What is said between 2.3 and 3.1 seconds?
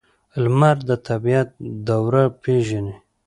پیژني.